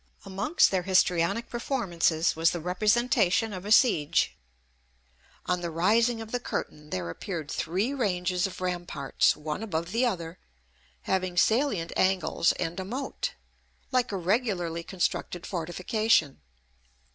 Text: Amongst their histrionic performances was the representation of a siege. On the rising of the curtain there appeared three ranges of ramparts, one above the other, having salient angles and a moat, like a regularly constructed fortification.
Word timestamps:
Amongst 0.25 0.71
their 0.71 0.81
histrionic 0.81 1.47
performances 1.47 2.35
was 2.35 2.49
the 2.49 2.59
representation 2.59 3.53
of 3.53 3.65
a 3.65 3.71
siege. 3.71 4.35
On 5.45 5.61
the 5.61 5.69
rising 5.69 6.19
of 6.21 6.31
the 6.31 6.39
curtain 6.39 6.89
there 6.89 7.11
appeared 7.11 7.51
three 7.51 7.93
ranges 7.93 8.47
of 8.47 8.61
ramparts, 8.61 9.35
one 9.37 9.61
above 9.61 9.91
the 9.91 10.07
other, 10.07 10.39
having 11.03 11.37
salient 11.37 11.93
angles 11.95 12.51
and 12.53 12.79
a 12.79 12.83
moat, 12.83 13.33
like 13.91 14.11
a 14.11 14.17
regularly 14.17 14.81
constructed 14.81 15.45
fortification. 15.45 16.41